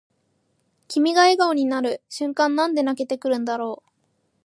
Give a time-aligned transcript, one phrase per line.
[0.87, 3.89] 君が笑顔になる瞬間なんで泣けてくるんだろう